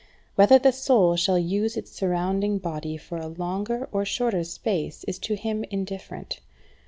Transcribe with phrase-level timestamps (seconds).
[0.33, 5.19] Whether the soul shall use its surrounding body for a longer or shorter space is
[5.19, 6.39] to him indifferent.